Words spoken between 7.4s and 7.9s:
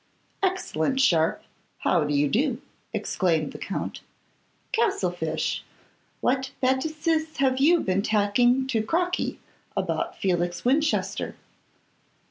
you